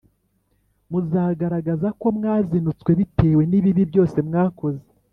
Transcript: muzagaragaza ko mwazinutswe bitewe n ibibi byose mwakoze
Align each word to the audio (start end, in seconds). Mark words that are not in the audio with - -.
muzagaragaza 0.89 1.87
ko 1.99 2.07
mwazinutswe 2.17 2.91
bitewe 2.99 3.41
n 3.49 3.53
ibibi 3.59 3.83
byose 3.91 4.17
mwakoze 4.27 4.83